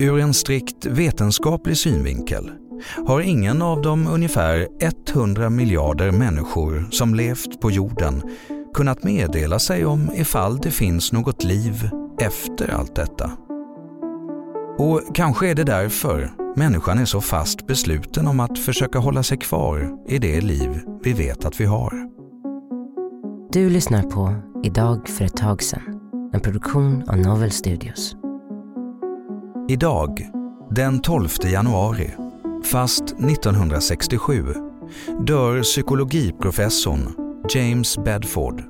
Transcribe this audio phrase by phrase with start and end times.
[0.00, 2.50] Ur en strikt vetenskaplig synvinkel
[3.06, 4.68] har ingen av de ungefär
[5.14, 8.22] 100 miljarder människor som levt på jorden
[8.74, 13.30] kunnat meddela sig om ifall det finns något liv efter allt detta.
[14.78, 19.38] Och kanske är det därför människan är så fast besluten om att försöka hålla sig
[19.38, 21.92] kvar i det liv vi vet att vi har.
[23.52, 26.00] Du lyssnar på Idag för ett tag sedan,
[26.32, 28.19] en produktion av Novel Studios.
[29.70, 30.30] Idag,
[30.70, 32.10] den 12 januari,
[32.64, 34.44] fast 1967,
[35.26, 37.14] dör psykologiprofessorn
[37.48, 38.62] James Bedford.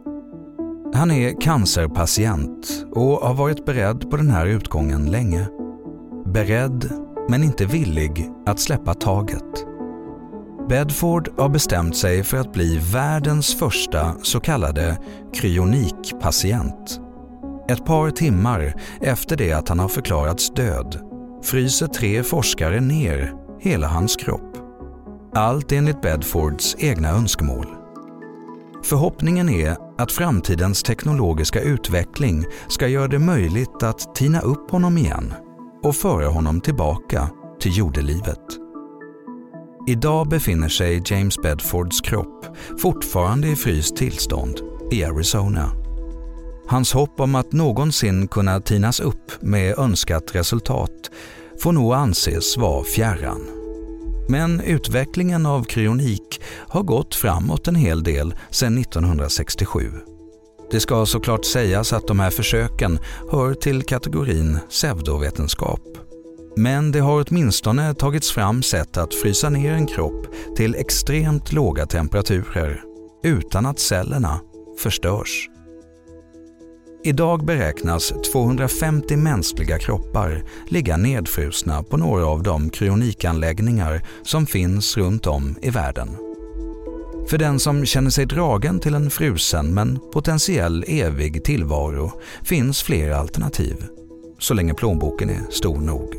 [0.95, 5.47] Han är cancerpatient och har varit beredd på den här utgången länge.
[6.27, 6.93] Beredd,
[7.29, 9.67] men inte villig att släppa taget.
[10.69, 14.99] Bedford har bestämt sig för att bli världens första så kallade
[15.35, 17.00] kryonikpatient.
[17.71, 21.01] Ett par timmar efter det att han har förklarats död
[21.43, 24.57] fryser tre forskare ner hela hans kropp.
[25.35, 27.67] Allt enligt Bedfords egna önskemål.
[28.85, 35.35] Förhoppningen är att framtidens teknologiska utveckling ska göra det möjligt att tina upp honom igen
[35.83, 38.45] och föra honom tillbaka till jordelivet.
[39.89, 42.47] Idag befinner sig James Bedfords kropp
[42.79, 44.61] fortfarande i fryst tillstånd
[44.93, 45.80] i Arizona.
[46.71, 51.11] Hans hopp om att någonsin kunna tinas upp med önskat resultat
[51.63, 53.41] får nog anses vara fjärran.
[54.29, 59.93] Men utvecklingen av kryonik har gått framåt en hel del sedan 1967.
[60.71, 62.99] Det ska såklart sägas att de här försöken
[63.31, 65.83] hör till kategorin pseudovetenskap.
[66.57, 70.27] Men det har åtminstone tagits fram sätt att frysa ner en kropp
[70.57, 72.83] till extremt låga temperaturer
[73.25, 74.41] utan att cellerna
[74.83, 75.50] förstörs.
[77.05, 85.27] Idag beräknas 250 mänskliga kroppar ligga nedfrusna på några av de kryonikanläggningar som finns runt
[85.27, 86.09] om i världen.
[87.29, 92.13] För den som känner sig dragen till en frusen men potentiell evig tillvaro
[92.45, 93.77] finns flera alternativ,
[94.39, 96.15] så länge plånboken är stor nog.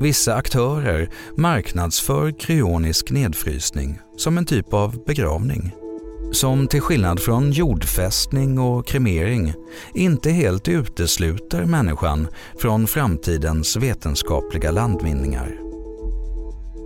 [0.00, 5.74] Vissa aktörer marknadsför kryonisk nedfrysning som en typ av begravning
[6.32, 9.54] som till skillnad från jordfästning och kremering
[9.94, 15.58] inte helt utesluter människan från framtidens vetenskapliga landvinningar.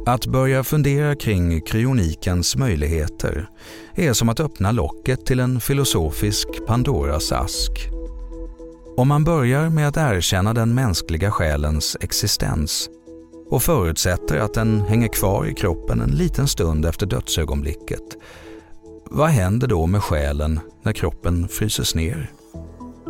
[0.06, 3.48] Att börja fundera kring kryonikens möjligheter
[3.94, 7.70] är som att öppna locket till en filosofisk Pandoras ask.
[8.96, 12.88] Om man börjar med att erkänna den mänskliga själens existens
[13.50, 18.16] och förutsätter att den hänger kvar i kroppen en liten stund efter dödsögonblicket
[19.10, 22.30] vad händer då med själen när kroppen fryses ner?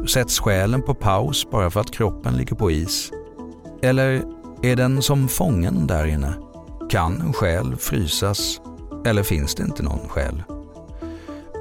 [0.06, 3.10] Sätts själen på paus bara för att kroppen ligger på is?
[3.82, 4.22] Eller
[4.62, 6.34] är den som fången där inne?
[6.90, 8.60] Kan en själ frysas?
[9.06, 10.42] Eller finns det inte någon själ?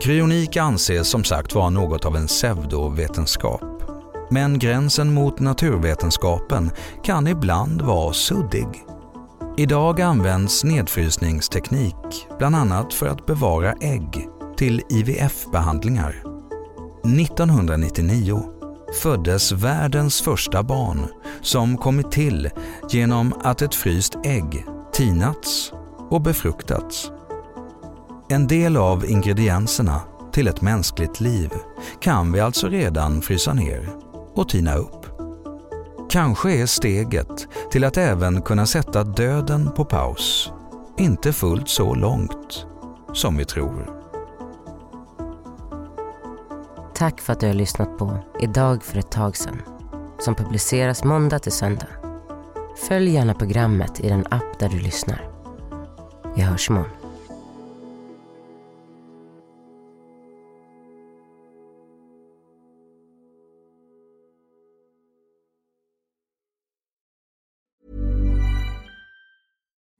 [0.02, 3.64] Kryonik anses som sagt vara något av en pseudovetenskap.
[4.30, 6.72] Men gränsen mot naturvetenskapen
[7.04, 8.68] kan ibland vara suddig.
[9.58, 14.28] Idag används nedfrysningsteknik bland annat för att bevara ägg
[14.58, 16.24] till IVF-behandlingar.
[17.04, 18.44] 1999
[19.02, 21.08] föddes världens första barn
[21.42, 22.50] som kommit till
[22.90, 25.74] genom att ett fryst ägg tinats
[26.10, 27.12] och befruktats.
[28.30, 31.50] En del av ingredienserna till ett mänskligt liv
[32.00, 33.90] kan vi alltså redan frysa ner
[34.36, 35.03] och tina upp.
[36.14, 40.52] Kanske är steget till att även kunna sätta döden på paus
[40.98, 42.66] inte fullt så långt
[43.14, 44.04] som vi tror.
[46.96, 49.62] Tack för att du har lyssnat på Idag för ett tag sedan
[50.20, 51.88] som publiceras måndag till söndag.
[52.88, 55.30] Följ gärna programmet i den app där du lyssnar.
[56.36, 57.03] Vi hörs imorgon.